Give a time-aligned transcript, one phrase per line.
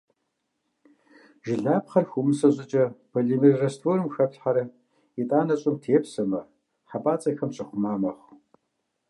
[1.45, 4.63] Жылапхъэр хыумысэ щIыкIэ, полимер растворым хэплъхьэрэ,
[5.21, 6.41] итIанэ щIым тепсэмэ,
[6.89, 8.35] хьэпIацIэхэм щыхъума мэхъу.